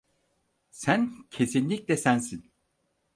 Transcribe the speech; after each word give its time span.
Sen 0.71 1.25
kesinlikle 1.31 1.97
sensin. 1.97 2.51